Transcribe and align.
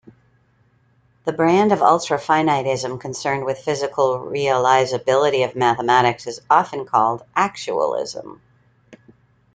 The 1.25 1.31
brand 1.31 1.71
of 1.71 1.81
ultrafinitism 1.81 2.99
concerned 2.99 3.45
with 3.45 3.59
physical 3.59 4.17
realizability 4.17 5.47
of 5.47 5.55
mathematics 5.55 6.25
is 6.25 6.41
often 6.49 6.85
called 6.87 7.23
actualism. 7.35 8.41